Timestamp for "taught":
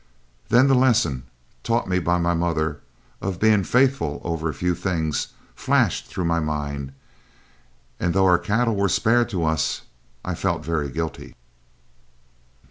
1.61-1.87